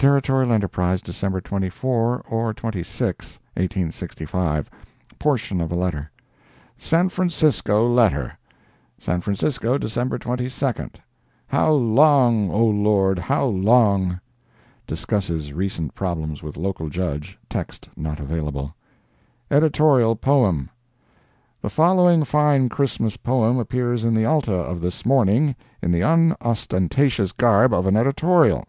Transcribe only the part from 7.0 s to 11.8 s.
Francisco Letter SAN FRANCISCO, Dec. 22. HOW